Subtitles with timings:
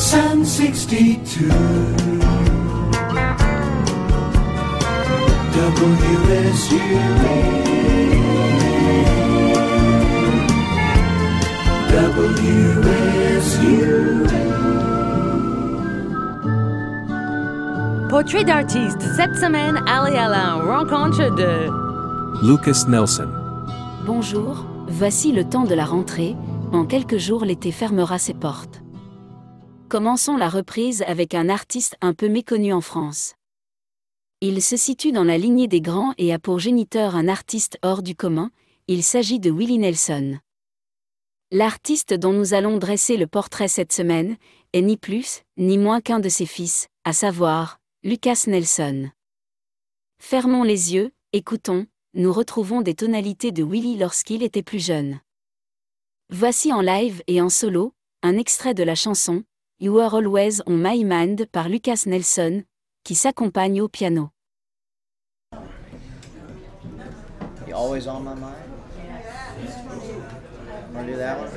[0.00, 1.50] Sun 62
[18.08, 19.02] Portrait d'artiste.
[19.14, 21.68] Cette semaine, Ali Alain rencontre de
[22.48, 23.28] Lucas Nelson.
[24.06, 26.36] Bonjour, voici le temps de la rentrée.
[26.72, 28.79] En quelques jours, l'été fermera ses portes.
[29.90, 33.34] Commençons la reprise avec un artiste un peu méconnu en France.
[34.40, 38.04] Il se situe dans la lignée des grands et a pour géniteur un artiste hors
[38.04, 38.52] du commun,
[38.86, 40.38] il s'agit de Willie Nelson.
[41.50, 44.36] L'artiste dont nous allons dresser le portrait cette semaine
[44.74, 49.10] est ni plus, ni moins qu'un de ses fils, à savoir, Lucas Nelson.
[50.22, 55.18] Fermons les yeux, écoutons, nous retrouvons des tonalités de Willie lorsqu'il était plus jeune.
[56.28, 59.42] Voici en live et en solo, un extrait de la chanson
[59.82, 62.64] You Are Always on My Mind par Lucas Nelson,
[63.02, 64.30] qui s'accompagne au piano.
[67.66, 68.56] You always on my mind?
[70.92, 71.48] Want to do that one?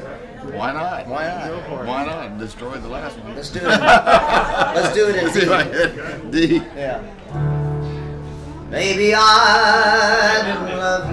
[0.54, 1.06] Why not?
[1.06, 1.86] Why not?
[1.86, 2.38] Why not?
[2.40, 3.36] Destroy the last one.
[3.36, 3.68] Let's do it.
[3.68, 6.48] Let's do it in D.
[6.48, 6.62] D.
[6.78, 7.02] Yeah.
[8.70, 11.12] Maybe I didn't love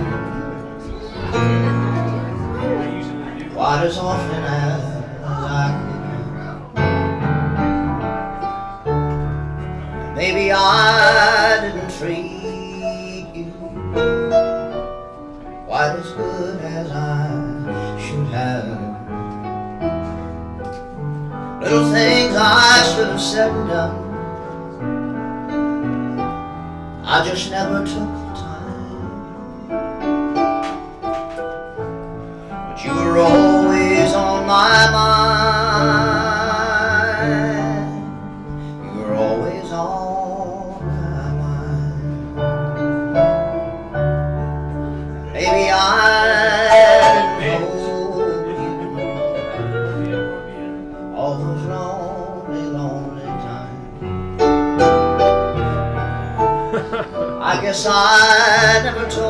[3.40, 4.80] you quite as often as
[5.24, 5.89] I
[10.20, 13.52] Maybe I didn't treat you
[15.64, 18.66] quite as good as I should have.
[21.62, 23.96] Little things I should have said and done.
[27.02, 29.68] I just never took the time.
[32.50, 33.49] But you were always
[57.70, 59.29] Guess I never told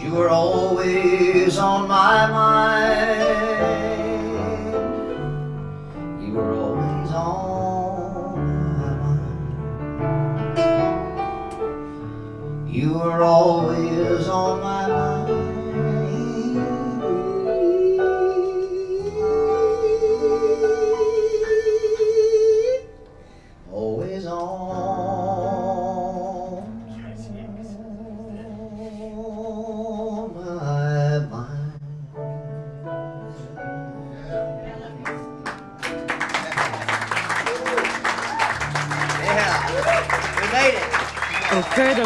[0.00, 3.49] you were always on my mind.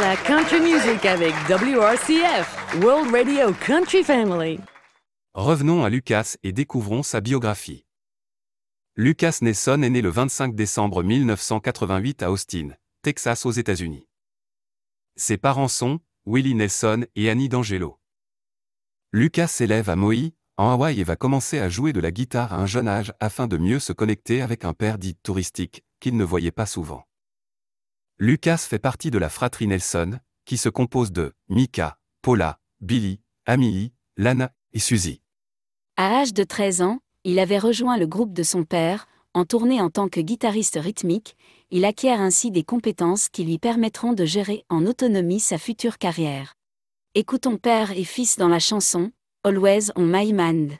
[0.04, 4.60] La country music avec WRCF, World Radio Country Family.
[5.32, 7.86] Revenons à Lucas et découvrons sa biographie.
[8.96, 14.06] Lucas Nelson est né le 25 décembre 1988 à Austin, Texas aux États-Unis.
[15.16, 17.98] Ses parents sont Willie Nelson et Annie D'Angelo.
[19.10, 22.58] Lucas s'élève à Maui, en Hawaï et va commencer à jouer de la guitare à
[22.58, 26.24] un jeune âge afin de mieux se connecter avec un père dit touristique, qu'il ne
[26.24, 27.06] voyait pas souvent.
[28.20, 33.92] Lucas fait partie de la fratrie Nelson, qui se compose de Mika, Paula, Billy, Amelie,
[34.16, 35.20] Lana et Suzy.
[35.96, 39.80] À l'âge de 13 ans, il avait rejoint le groupe de son père, en tournée
[39.80, 41.36] en tant que guitariste rythmique,
[41.72, 46.54] il acquiert ainsi des compétences qui lui permettront de gérer en autonomie sa future carrière.
[47.16, 49.10] Écoutons père et fils dans la chanson
[49.42, 50.74] Always on My Mind.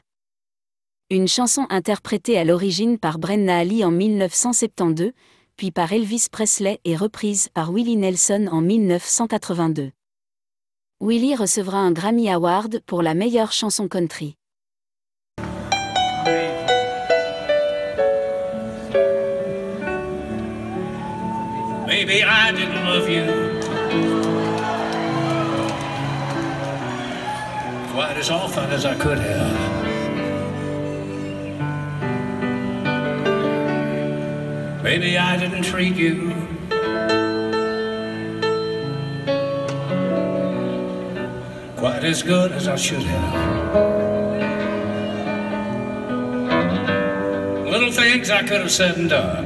[1.09, 5.11] Une chanson interprétée à l'origine par Brenna Ali en 1972,
[5.57, 9.91] puis par Elvis Presley et reprise par Willie Nelson en 1982.
[11.01, 14.35] Willie recevra un Grammy Award pour la meilleure chanson country.
[21.87, 23.55] Maybe I didn't love you.
[34.97, 36.31] Maybe I didn't treat you
[41.75, 43.75] quite as good as I should have.
[47.67, 49.45] Little things I could have said and done.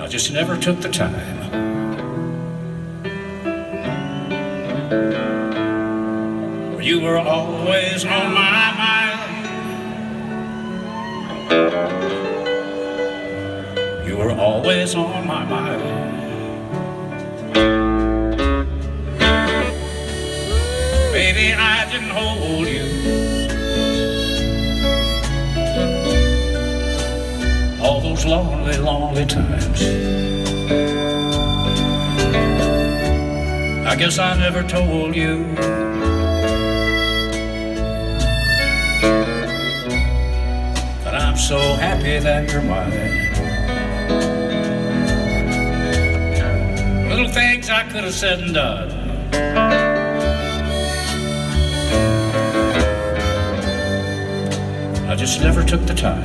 [0.00, 1.36] I just never took the time.
[6.82, 8.55] You were always on my
[14.38, 15.82] always on my mind.
[21.12, 22.86] Baby, I didn't hold you.
[27.82, 29.82] All those lonely, lonely times.
[33.86, 35.44] I guess I never told you.
[41.02, 43.25] But I'm so happy that you're mine.
[47.36, 48.90] Things I could have said and done.
[55.06, 56.22] I just never took the time.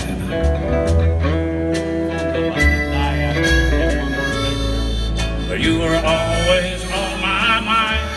[5.49, 8.07] But you were always on my mind.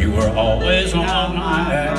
[0.00, 1.93] You were always on my mind.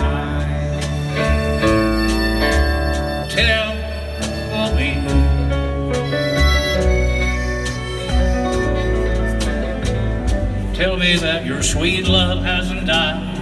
[11.05, 13.33] Me that your sweet love hasn't died.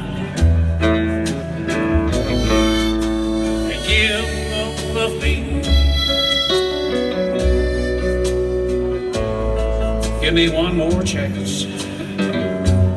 [5.21, 5.61] Me.
[10.21, 11.63] Give me one more chance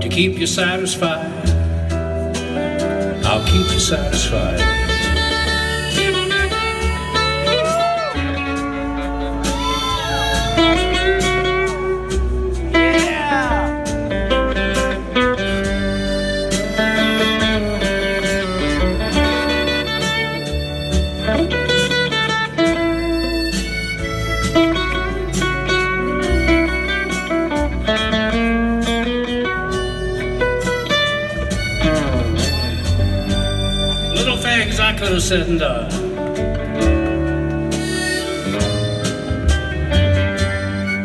[0.02, 1.30] to keep you satisfied.
[3.24, 4.85] I'll keep you satisfied.
[35.06, 35.86] after it's said and done.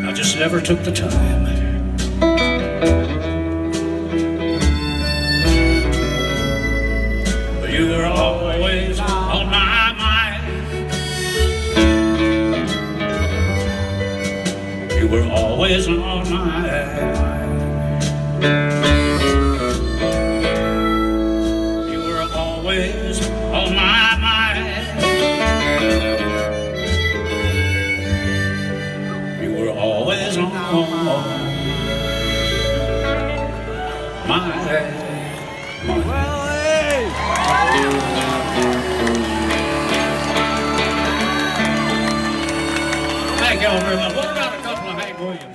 [0.08, 1.46] I just never took the time.
[7.60, 10.48] But you were always on my mind.
[15.00, 17.31] You were always on my mind.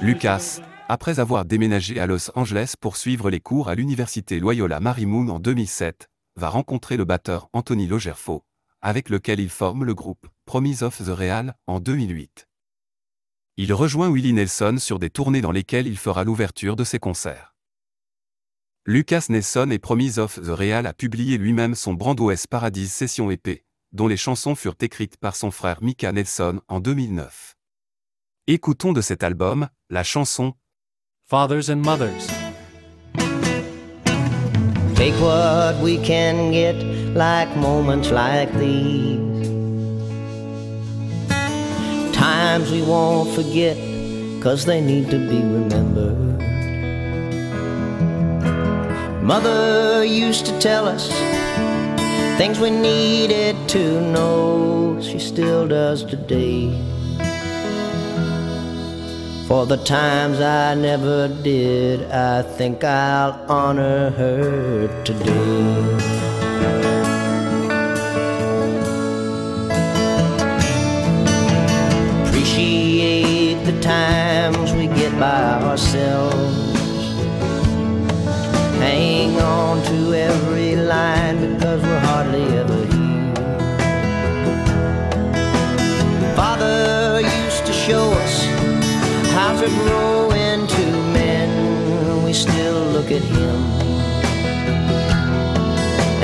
[0.01, 5.29] Lucas, après avoir déménagé à Los Angeles pour suivre les cours à l'université Loyola Marymount
[5.29, 8.45] en 2007, va rencontrer le batteur Anthony Logerfo,
[8.83, 12.47] avec lequel il forme le groupe Promise of the Real en 2008.
[13.57, 17.55] Il rejoint Willie Nelson sur des tournées dans lesquelles il fera l'ouverture de ses concerts.
[18.85, 23.65] Lucas Nelson et Promise of the Real a publié lui-même son Brando's Paradise Session EP,
[23.93, 27.56] dont les chansons furent écrites par son frère Mika Nelson en 2009.
[28.49, 30.53] Écoutons de cet album, la chanson
[31.29, 32.29] Fathers and Mothers.
[34.95, 36.77] Take what we can get,
[37.17, 39.49] like moments like these.
[42.13, 43.77] Times we won't forget,
[44.41, 46.41] cause they need to be remembered.
[49.25, 51.11] Mother used to tell us
[52.39, 56.96] things we needed to know, she still does today.
[59.47, 66.17] For the times I never did, I think I'll honor her today.
[72.27, 76.57] Appreciate the times we get by ourselves.
[78.81, 83.35] Hang on to every line because we're hardly ever here.
[86.35, 88.56] Father used to show us
[89.47, 89.69] how to
[90.35, 92.25] into men.
[92.25, 93.59] We still look at him.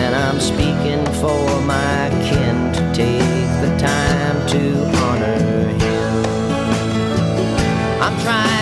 [0.02, 4.62] And I'm speaking for my kin to take the time to
[5.04, 6.14] honor him.
[8.02, 8.61] I'm trying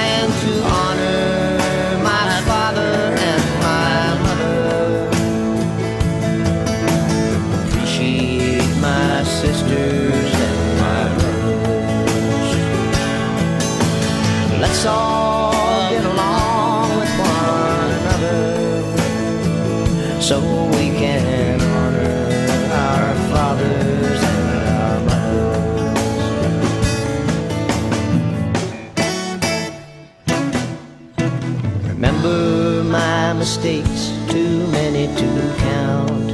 [32.00, 36.32] Remember my mistakes, too many to count.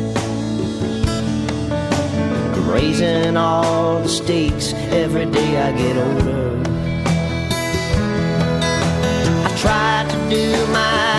[2.68, 6.62] Raising all the stakes every day I get older.
[9.44, 11.15] I try to do my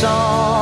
[0.00, 0.57] Let's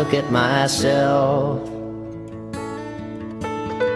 [0.00, 1.60] look at myself.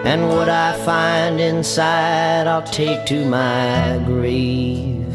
[0.05, 5.09] And what I find inside, I'll take to my grave.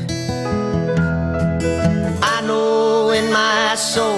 [2.34, 4.18] I know in my soul,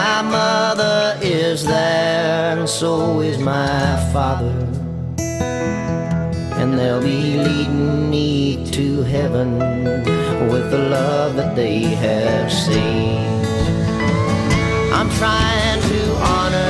[0.00, 4.58] my mother is there, and so is my father.
[6.58, 9.60] And they'll be leading me to heaven
[10.50, 13.25] with the love that they have seen.
[14.98, 16.65] I'm trying to honor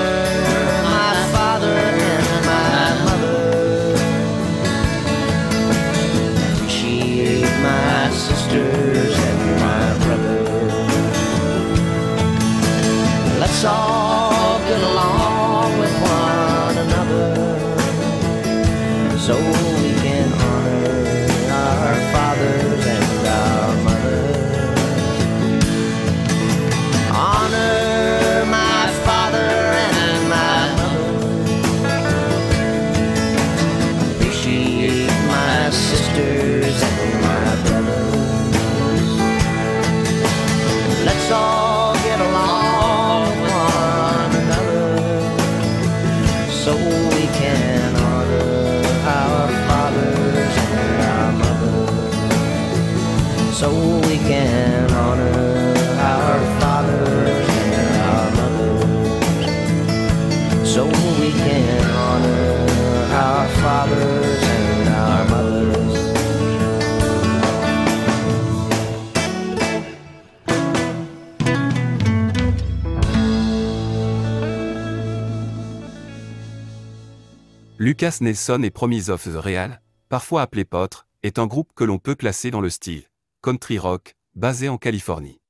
[77.99, 79.81] Lucas Nelson et Promise of the Real,
[80.11, 83.05] parfois appelé Potre, est un groupe que l'on peut classer dans le style
[83.43, 85.41] country rock, basé en Californie.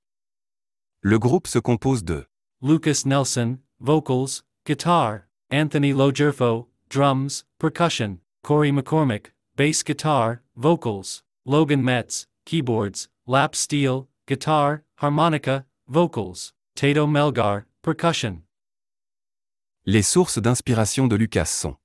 [1.01, 2.25] Le groupe se compose de
[2.63, 12.29] Lucas Nelson, vocals, guitar, Anthony Logerfo, drums, percussion, Corey McCormick, bass guitar, vocals, Logan Metz,
[12.45, 18.45] keyboards, lap steel, guitar, harmonica, vocals, Tato Melgar, percussion,
[19.85, 21.77] Les sources d'inspiration de Lucas sont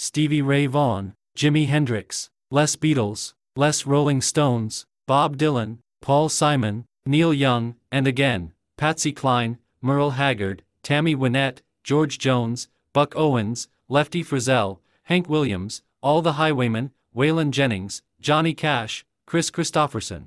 [0.00, 7.34] Stevie Ray Vaughan, Jimi Hendrix, Les Beatles, Les Rolling Stones, Bob Dylan, Paul Simon, Neil
[7.34, 14.78] Young, and again, Patsy Cline, Merle Haggard, Tammy Wynette, George Jones, Buck Owens, Lefty Frizzell,
[15.02, 20.26] Hank Williams, All the Highwaymen, Waylon Jennings, Johnny Cash, Kris Kristofferson.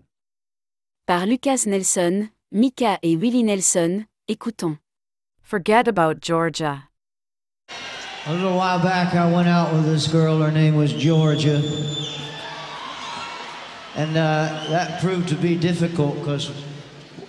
[1.07, 4.79] Par Lukas Nelson, Micah et Willie Nelson, écoutons.
[5.41, 6.89] Forget about Georgia.
[8.27, 10.41] A little while back, I went out with this girl.
[10.41, 11.57] Her name was Georgia.
[13.95, 16.51] And uh, that proved to be difficult because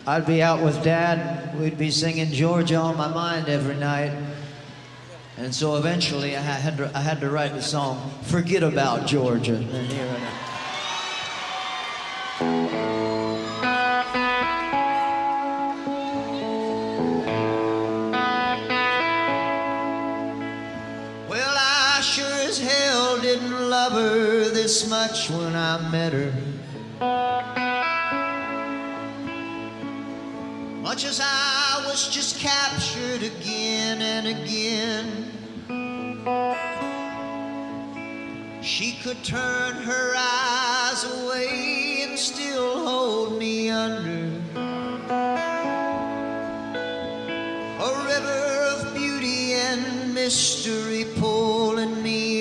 [0.06, 1.58] I'd be out with Dad.
[1.58, 4.12] We'd be singing Georgia on my mind every night.
[5.38, 9.56] And so eventually I had to, I had to write the song, Forget About Georgia.
[9.56, 10.18] And here.
[23.72, 26.30] Love her this much when I met her.
[30.82, 35.06] Much as I was just captured again and again.
[38.60, 44.30] She could turn her eyes away and still hold me under.
[47.88, 52.31] A river of beauty and mystery pulling me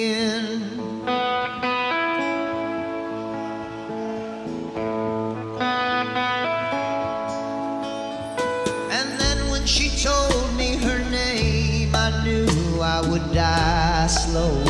[14.32, 14.61] die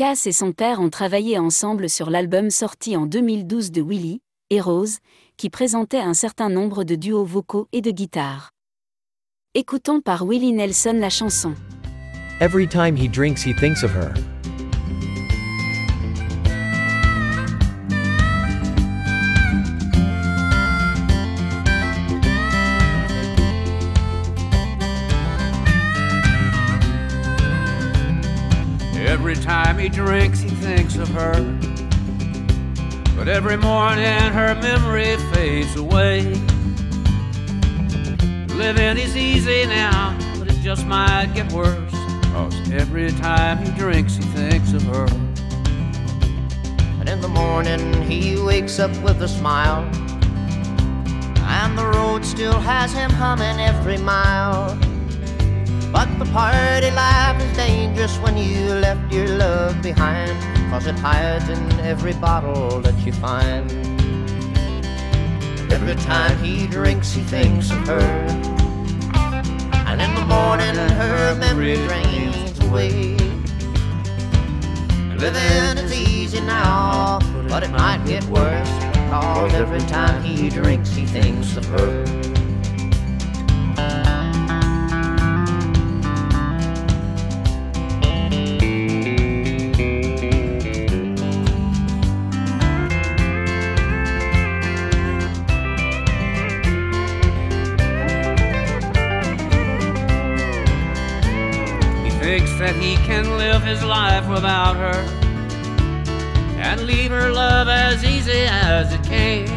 [0.00, 4.58] Lucas et son père ont travaillé ensemble sur l'album sorti en 2012 de Willie, et
[4.58, 4.96] Rose,
[5.36, 8.48] qui présentait un certain nombre de duos vocaux et de guitares.
[9.52, 11.52] Écoutons par Willie Nelson la chanson.
[29.50, 31.34] Time he drinks, he thinks of her.
[33.16, 36.20] But every morning, her memory fades away.
[38.54, 41.92] Living is easy now, but it just might get worse.
[42.32, 45.08] Cause every time he drinks, he thinks of her.
[47.00, 49.82] And in the morning he wakes up with a smile.
[51.58, 54.78] And the road still has him humming every mile.
[55.92, 60.38] But the party life is dangerous when you left your love behind.
[60.70, 63.70] Cause it hides in every bottle that you find.
[65.72, 68.00] Every time he drinks, he thinks of her.
[69.90, 73.16] And in the morning, her memory drains away.
[75.18, 78.70] Living is easy now, but it might get worse.
[79.10, 82.29] Cause every time he drinks, he thinks of her.
[102.30, 105.00] Thinks that he can live his life without her
[106.62, 109.48] and leave her love as easy as it came.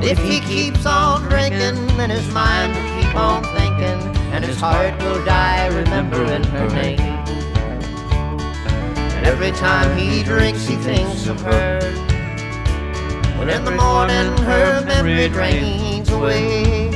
[0.00, 4.00] If he keeps on drinking, then his mind will keep on thinking,
[4.32, 7.00] and his heart will die remembering her name.
[9.16, 11.80] And every time he drinks, he thinks of her.
[13.38, 16.90] When in the morning her memory drains away.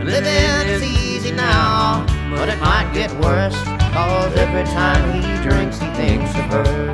[0.00, 3.56] And living is easy now, but it might get worse.
[3.92, 6.92] Cause every time he drinks, he thinks of her.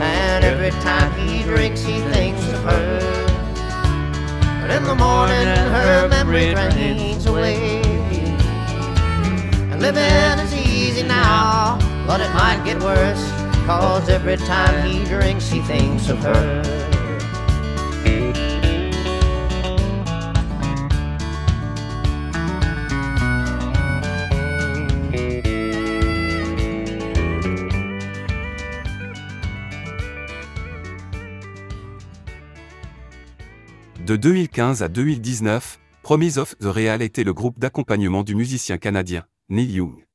[0.00, 3.00] And every time he drinks, he thinks of her.
[4.60, 7.82] But in the morning, her memory drains away.
[9.70, 13.30] And living is easy now, but it might get worse.
[13.66, 16.95] Cause every time he drinks, he thinks of her.
[34.06, 39.26] De 2015 à 2019, Promise of the Real était le groupe d'accompagnement du musicien canadien,
[39.48, 40.06] Neil Young.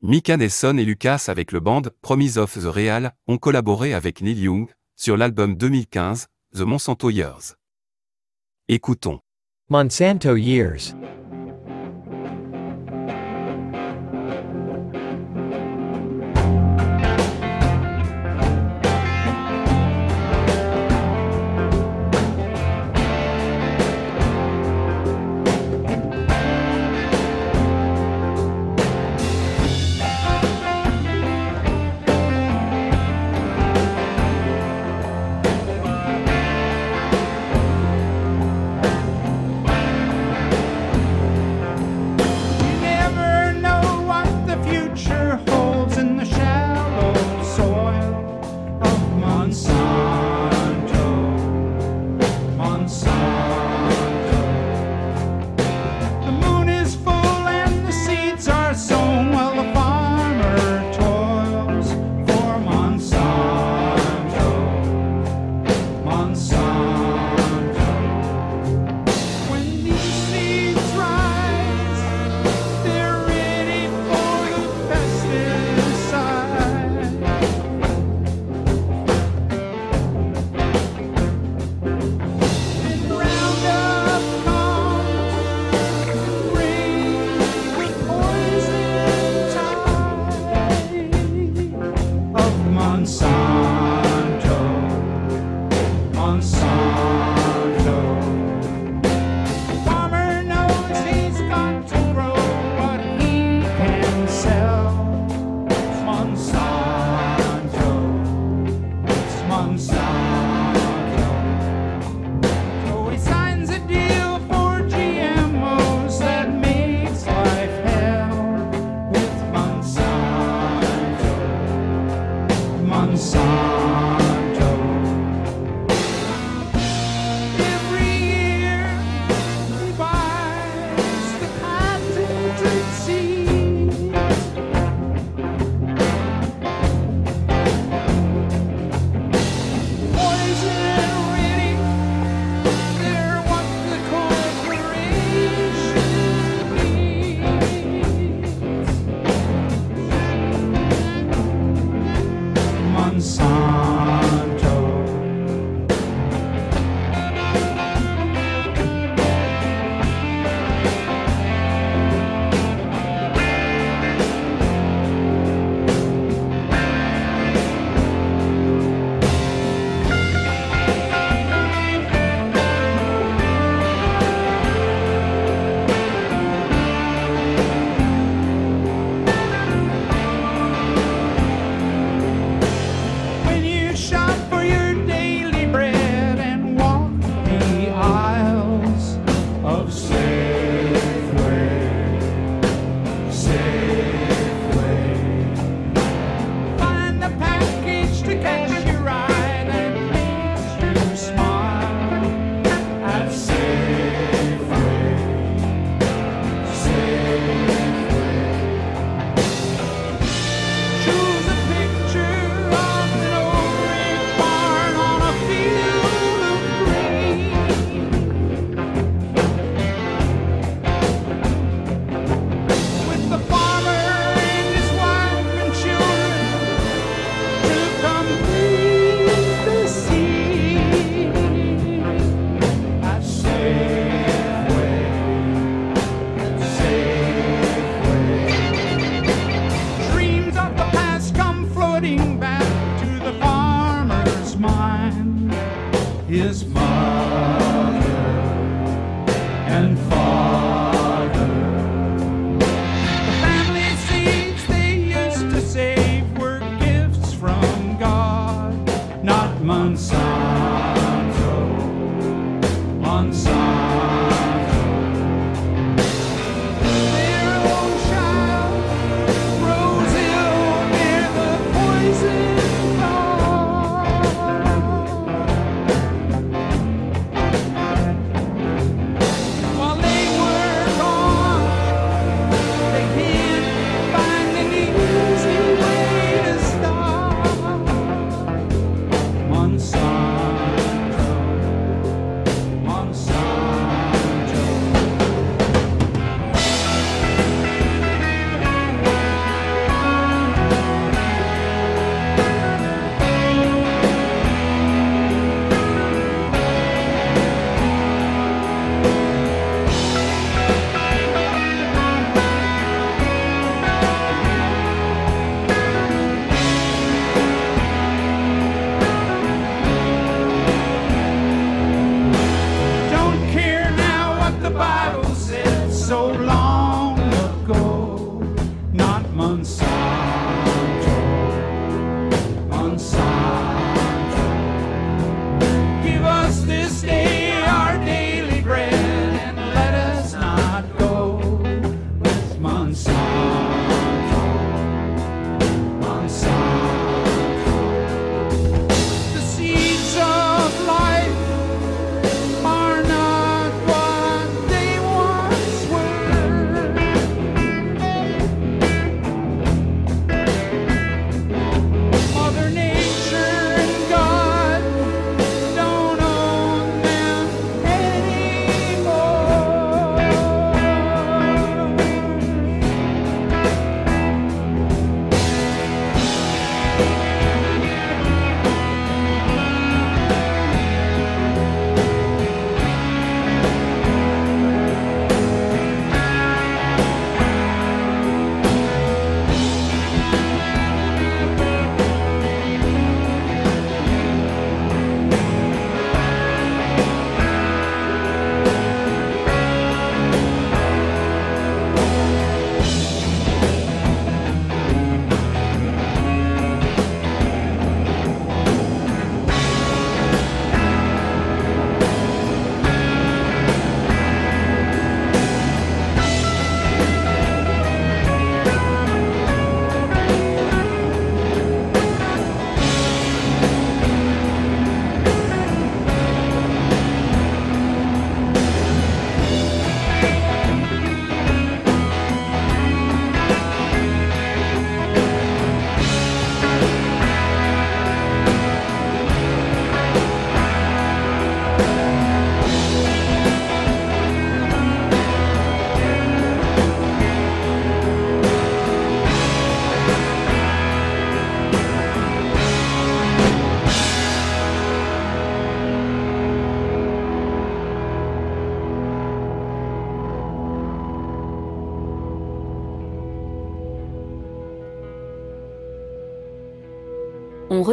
[0.00, 4.40] Mika Nelson et Lucas avec le band Promise of the Real ont collaboré avec Neil
[4.40, 7.56] Young sur l'album 2015, The Monsanto Years.
[8.68, 9.20] Écoutons.
[9.68, 10.94] Monsanto Years.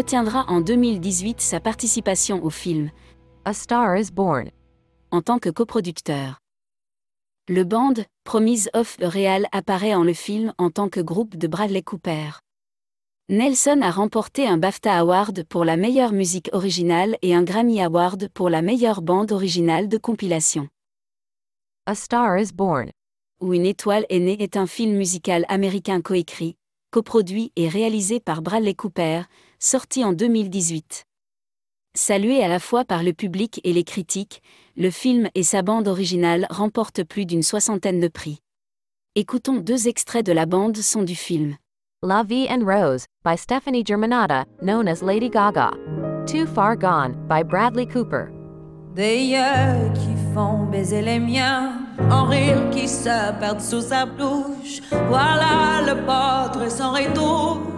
[0.05, 2.91] Retiendra en 2018 sa participation au film
[3.43, 4.51] A Star is Born
[5.09, 6.37] en tant que coproducteur.
[7.49, 11.81] Le band, Promise of Real apparaît en le film en tant que groupe de Bradley
[11.81, 12.39] Cooper.
[13.29, 18.29] Nelson a remporté un BAFTA Award pour la meilleure musique originale et un Grammy Award
[18.31, 20.67] pour la meilleure bande originale de compilation.
[21.87, 22.91] A Star is Born
[23.41, 26.57] Où une étoile est née est un film musical américain coécrit,
[26.91, 29.23] coproduit et réalisé par Bradley Cooper,
[29.59, 31.05] sorti en 2018.
[31.95, 34.41] Salué à la fois par le public et les critiques,
[34.75, 38.39] le film et sa bande originale remportent plus d'une soixantaine de prix.
[39.15, 41.55] Écoutons deux extraits de la bande son du film.
[42.03, 45.71] La Vie en Rose, by Stephanie Germanata, known as Lady Gaga.
[46.27, 48.27] Too Far Gone, by Bradley Cooper.
[48.93, 51.79] Des yeux qui font baiser les miens,
[52.11, 54.81] en rire qui se perdent sous sa bouche.
[55.07, 57.75] Voilà le portrait sans retouche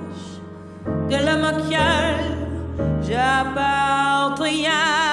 [1.09, 2.23] de la moqueule,
[3.01, 3.53] je
[4.41, 5.06] rien.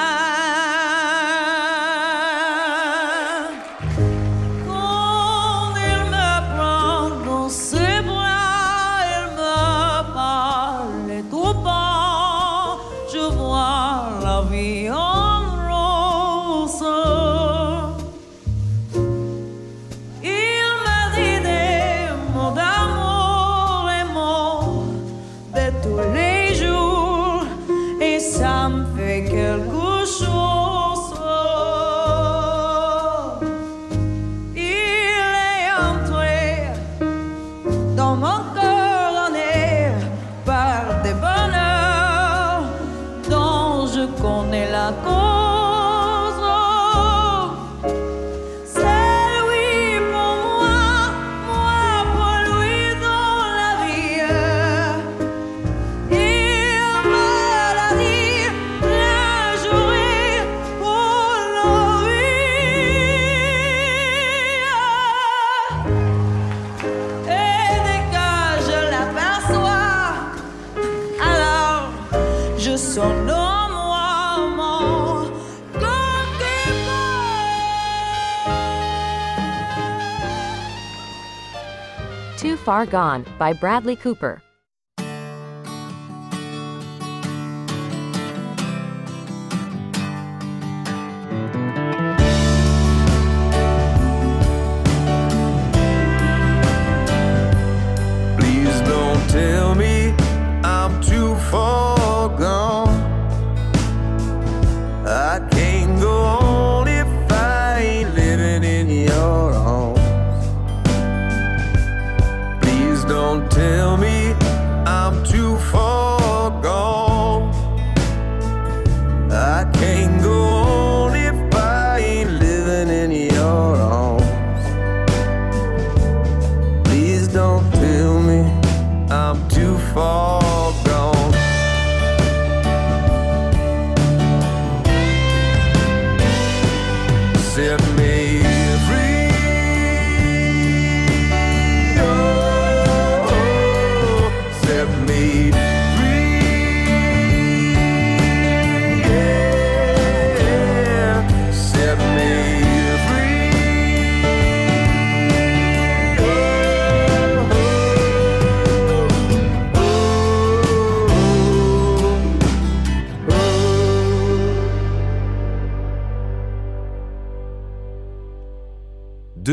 [82.65, 84.41] Far Gone, by Bradley Cooper.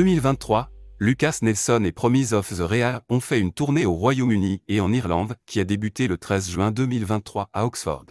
[0.01, 4.81] 2023, Lucas Nelson et Promise of the Real ont fait une tournée au Royaume-Uni et
[4.81, 8.07] en Irlande qui a débuté le 13 juin 2023 à Oxford.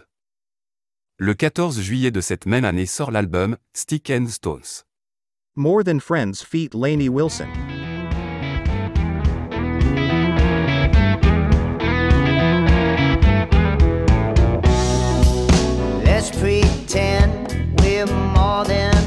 [1.17, 4.85] Le 14 juillet de cette même année sort l'album Stick and Stones.
[5.57, 7.49] More Than Friends feat Lainey Wilson.
[16.05, 19.00] Let's pretend we're more than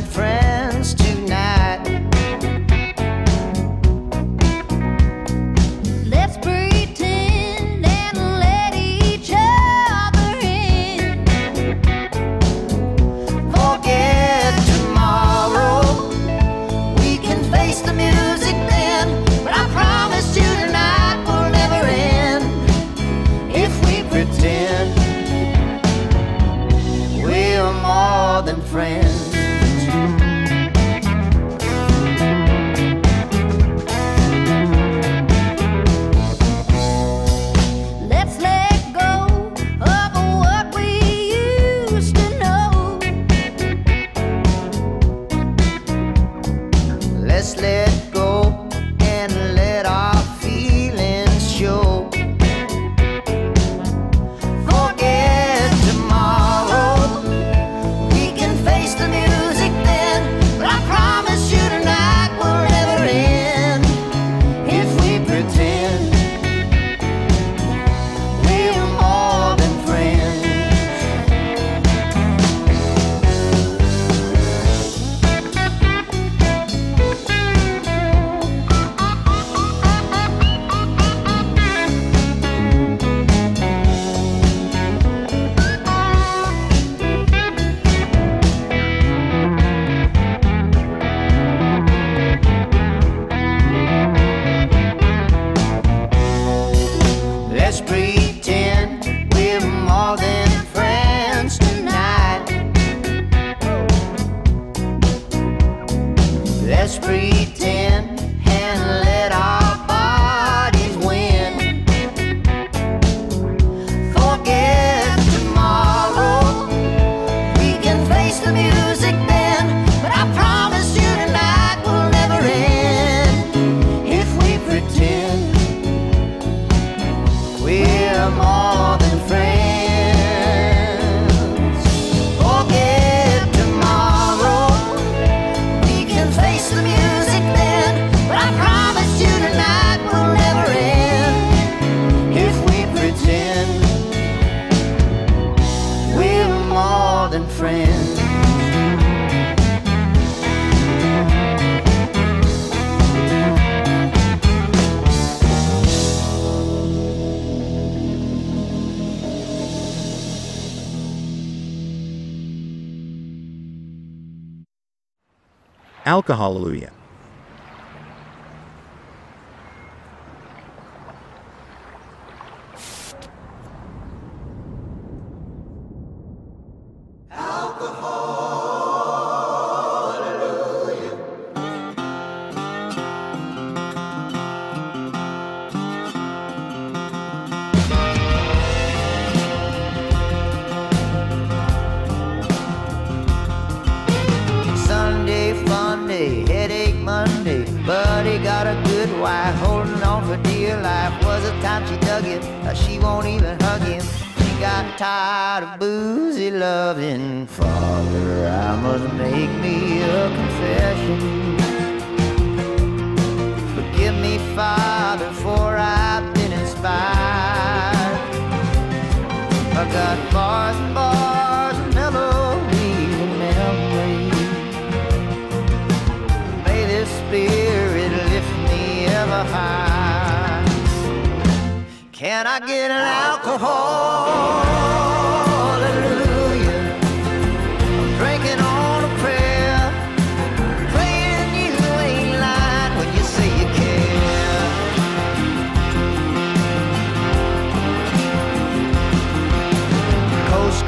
[166.14, 167.03] alcohol, hallelujah.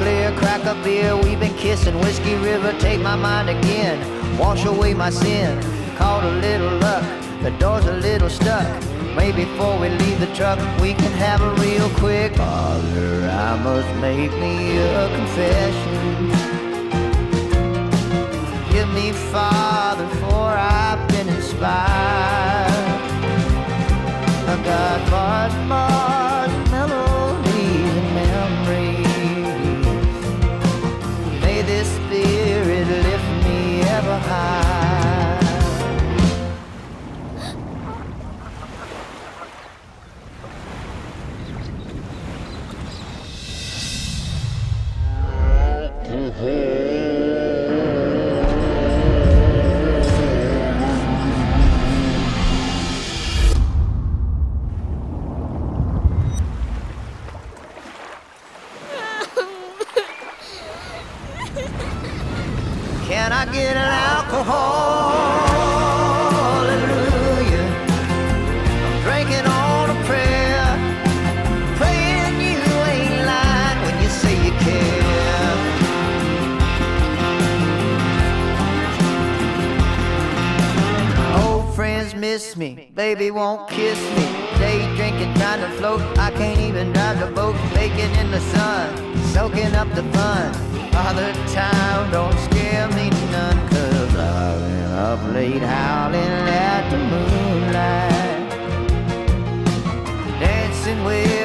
[0.06, 1.16] clear, crack a beer.
[1.16, 3.96] We've been kissing Whiskey River, take my mind again.
[4.38, 5.50] Wash away my sin.
[5.96, 7.04] Caught a little luck,
[7.42, 8.68] the door's a little stuck.
[9.16, 12.36] Maybe before we leave the truck, we can have a real quick.
[12.36, 13.12] Father,
[13.48, 15.98] I must make me a confession.
[18.72, 20.48] Give me, Father, for
[20.82, 22.70] I've been inspired.
[24.52, 25.00] I got
[25.66, 25.95] much.
[82.96, 84.24] Baby won't kiss me.
[84.58, 86.00] Day drinking, trying to float.
[86.16, 87.54] I can't even drive the boat.
[87.74, 90.54] Baking in the sun, soaking up the fun.
[90.92, 93.68] Father time don't scare me none.
[93.68, 98.50] Cause I've been up late howling at the moonlight.
[100.40, 101.35] Dancing with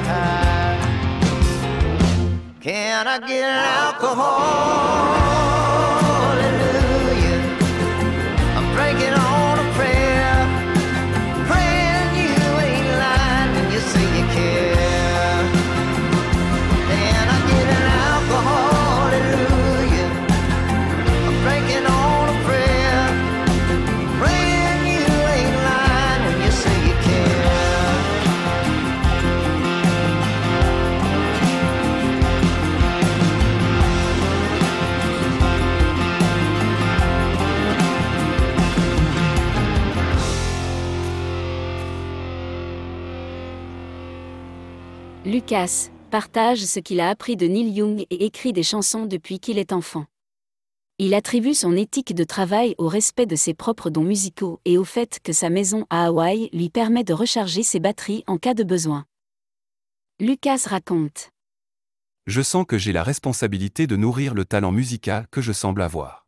[0.00, 0.78] high.
[2.60, 5.23] Can I get an alcohol?
[45.44, 49.58] Lucas partage ce qu'il a appris de Neil Young et écrit des chansons depuis qu'il
[49.58, 50.06] est enfant.
[50.98, 54.84] Il attribue son éthique de travail au respect de ses propres dons musicaux et au
[54.84, 58.64] fait que sa maison à Hawaï lui permet de recharger ses batteries en cas de
[58.64, 59.04] besoin.
[60.18, 61.28] Lucas raconte.
[62.26, 66.26] Je sens que j'ai la responsabilité de nourrir le talent musical que je semble avoir.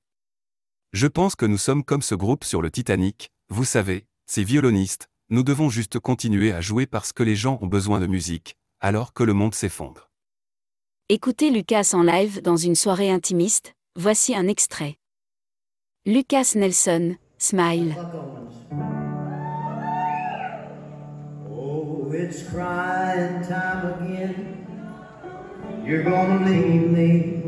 [0.92, 5.08] Je pense que nous sommes comme ce groupe sur le Titanic, vous savez, ces violonistes,
[5.30, 9.12] nous devons juste continuer à jouer parce que les gens ont besoin de musique, alors
[9.12, 10.10] que le monde s'effondre.
[11.08, 14.96] Écoutez Lucas en live dans une soirée intimiste, voici un extrait.
[16.04, 17.94] Lucas Nelson, Smile.
[21.48, 24.66] Oh, it's crying time again.
[25.84, 27.42] You're gonna leave me.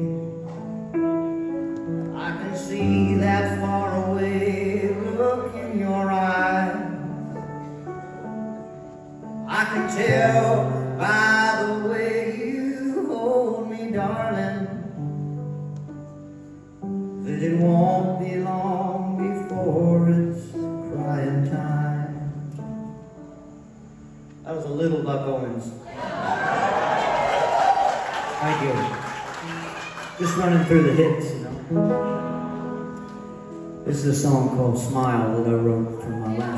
[2.15, 6.77] I can see that far away look in your eyes.
[9.49, 14.67] I can tell by the way you hold me, darling,
[17.23, 22.33] that it won't be long before it's crying time.
[24.45, 25.71] That was a little Buck Owens.
[28.41, 28.73] Thank you.
[30.19, 32.25] Just running through the hits, you know.
[33.87, 36.58] This is a song called Smile that I wrote for my last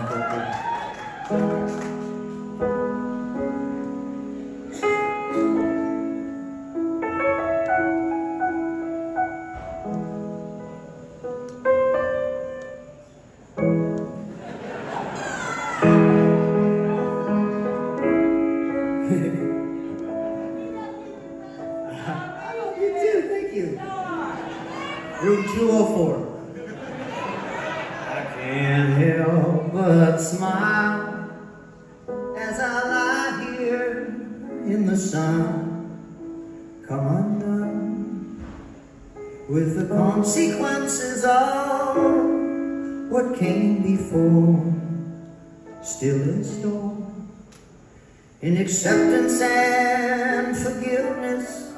[48.43, 51.75] In acceptance and forgiveness,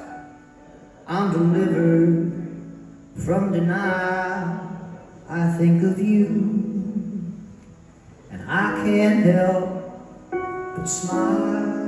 [1.09, 2.31] I'm delivered
[3.17, 4.61] from denial.
[5.29, 6.27] I think of you,
[8.31, 9.83] and I can't help
[10.31, 11.82] but smile.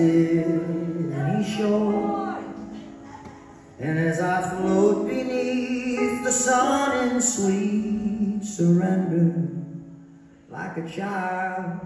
[0.00, 2.38] Trusted any shore.
[3.80, 9.48] And as I float beneath the sun in sweet surrender,
[10.50, 11.80] like a child,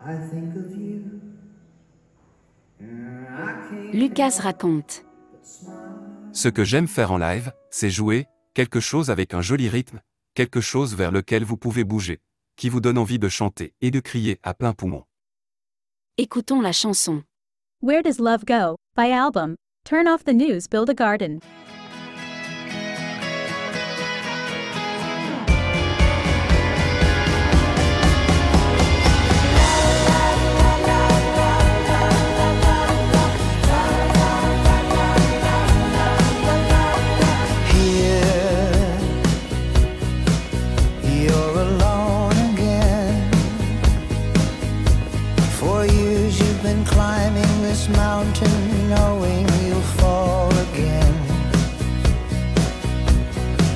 [0.00, 1.20] I think of you.
[3.92, 5.04] Lucas raconte.
[6.32, 10.00] Ce que j'aime faire en live, c'est jouer, quelque chose avec un joli rythme,
[10.34, 12.20] quelque chose vers lequel vous pouvez bouger,
[12.56, 15.04] qui vous donne envie de chanter et de crier à plein poumon.
[16.16, 17.24] Écoutons la chanson.
[17.80, 18.76] Where Does Love Go?
[18.94, 19.56] by album.
[19.84, 21.40] Turn off the news, build a garden.
[47.88, 51.14] Mountain, knowing you'll fall again.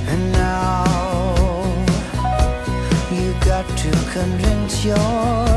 [0.08, 0.84] And now
[3.10, 5.47] you've got to convince yourself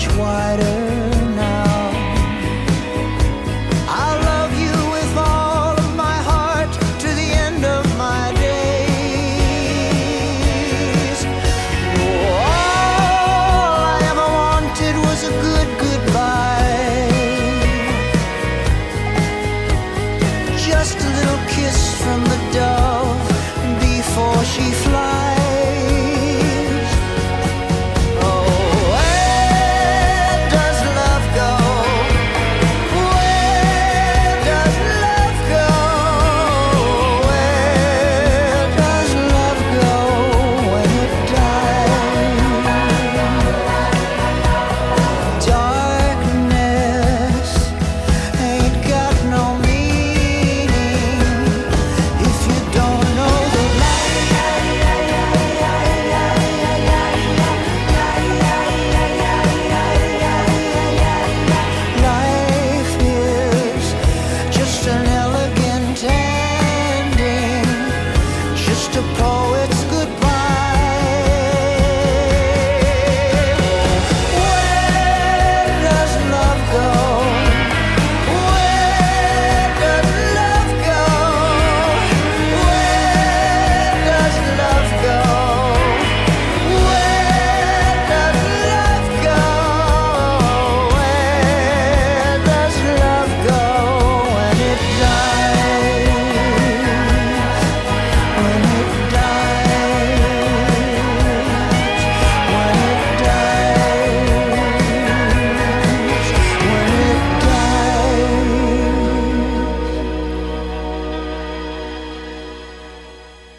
[0.00, 0.89] much wider.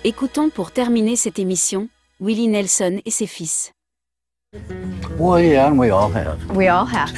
[0.04, 1.88] Écoutons pour terminer cette émission
[2.20, 3.72] Willie Nelson et ses fils.
[5.20, 6.43] Well, yeah, and we all have.
[6.56, 7.12] We all have.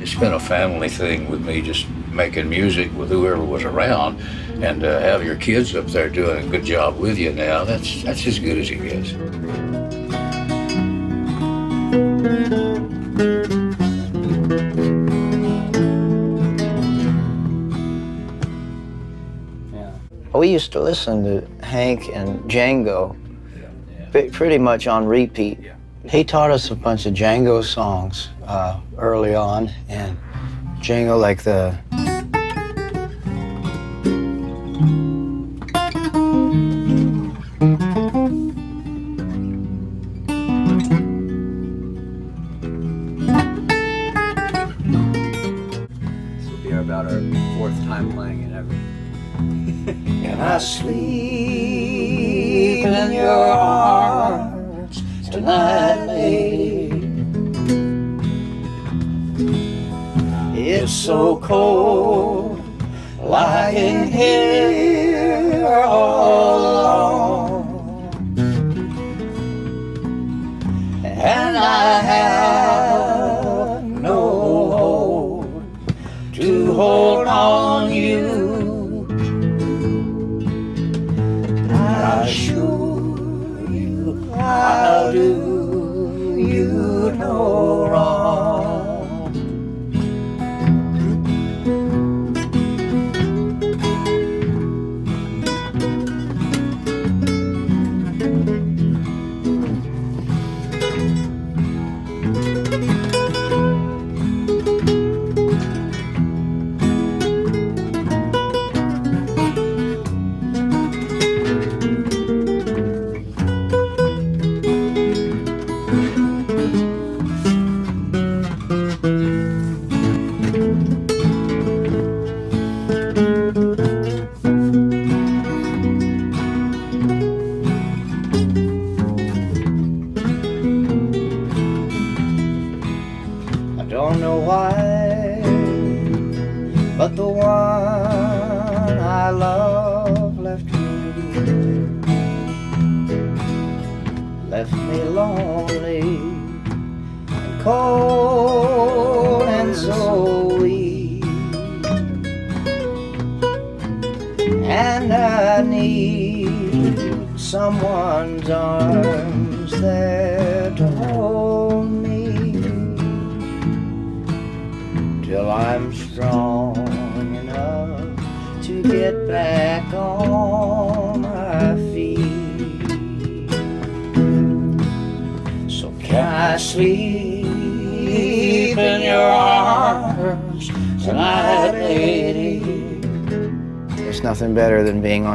[0.00, 4.20] it's been a family thing with me, just making music with whoever was around,
[4.62, 7.64] and to uh, have your kids up there doing a good job with you now,
[7.64, 9.12] that's, that's as good as it gets.
[20.38, 23.16] we used to listen to Hank and Django
[24.32, 25.58] pretty much on repeat.
[26.08, 30.16] He taught us a bunch of Django songs uh, early on, and
[30.80, 31.76] Django, like the.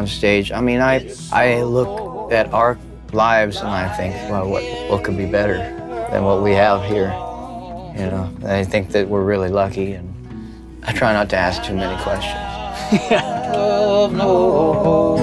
[0.03, 0.51] On stage.
[0.51, 0.95] I mean, I
[1.31, 2.77] I look at our
[3.13, 5.57] lives and I think, well, what what could be better
[6.11, 7.11] than what we have here?
[7.99, 10.07] You know, I think that we're really lucky, and
[10.83, 12.43] I try not to ask too many questions.
[13.11, 15.17] Love no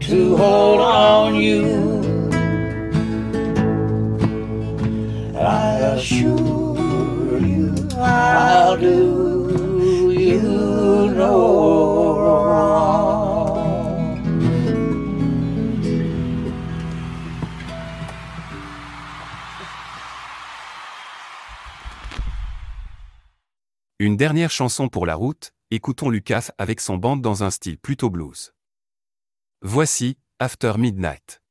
[0.00, 1.60] to hold on you.
[5.36, 11.89] I assure you I'll do you no
[24.02, 28.08] Une dernière chanson pour la route, écoutons Lucas avec son band dans un style plutôt
[28.08, 28.54] blues.
[29.60, 31.42] Voici After Midnight.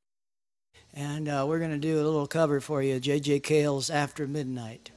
[3.91, 4.91] After Midnight.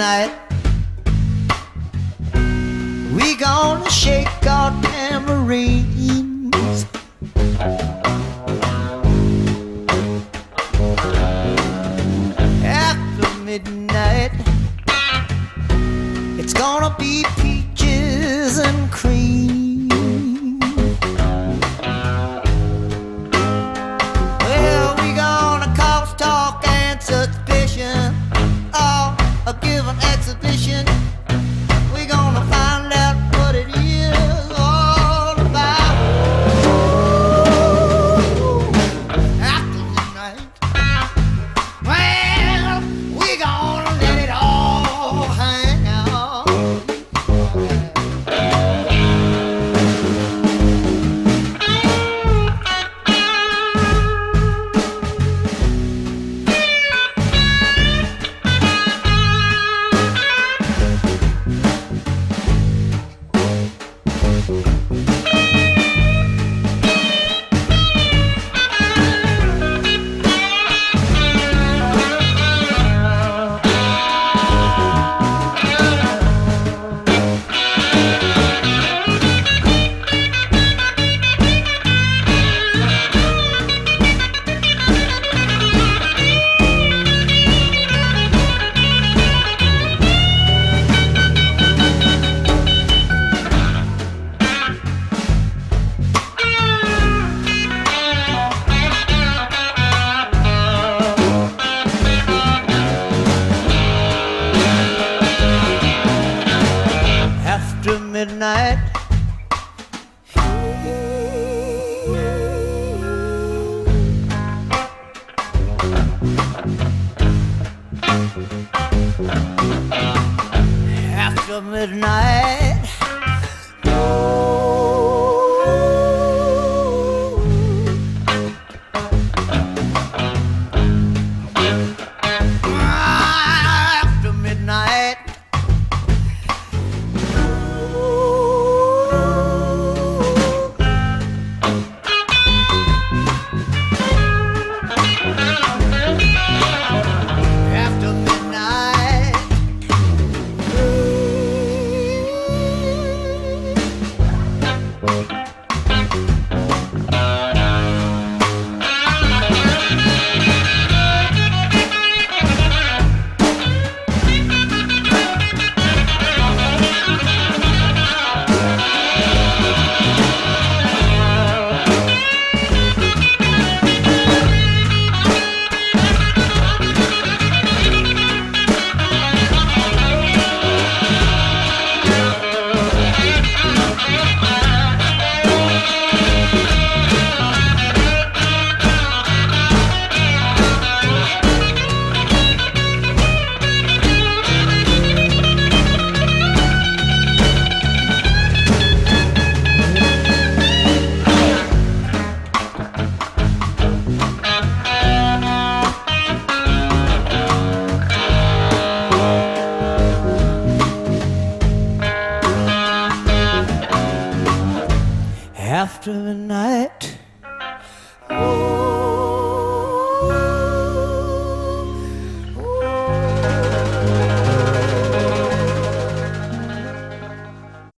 [0.00, 0.32] Midnight,
[3.14, 5.89] we gonna shake our tambourines.